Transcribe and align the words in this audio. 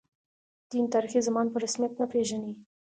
دین، 0.69 0.85
تاریخي 0.93 1.19
زمان 1.27 1.45
په 1.51 1.57
رسمیت 1.63 1.93
نه 2.01 2.05
پېژني. 2.11 2.53